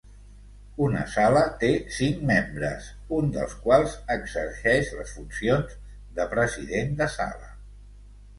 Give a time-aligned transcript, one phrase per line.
[0.83, 1.67] Una sala té
[1.97, 5.77] cinc membres, un dels quals exerceix les funcions
[6.17, 7.53] de president de sala.